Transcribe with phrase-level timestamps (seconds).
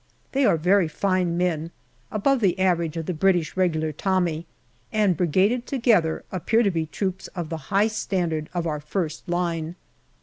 [0.31, 1.69] They are very fine men,,
[2.11, 4.47] above the average of the British Regular Tommy,
[4.91, 9.75] and brigaded together appear to be troops of the high standard of our first line.